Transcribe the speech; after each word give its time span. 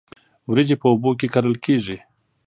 وریجې 0.49 0.75
په 0.81 0.87
اوبو 0.91 1.11
کې 1.19 1.27
کرل 1.33 1.55
کیږي 1.65 1.97